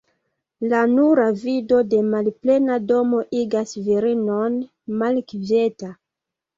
La 0.71 0.79
nura 0.93 1.27
vido 1.41 1.83
de 1.91 2.01
malplena 2.15 2.79
domo 2.95 3.23
igas 3.45 3.79
virinon 3.87 4.61
malkvieta. 5.05 5.97